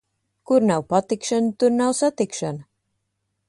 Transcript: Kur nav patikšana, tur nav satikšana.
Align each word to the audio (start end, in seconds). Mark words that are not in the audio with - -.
Kur 0.51 0.65
nav 0.69 0.81
patikšana, 0.93 1.53
tur 1.59 1.71
nav 1.77 1.91
satikšana. 2.01 2.61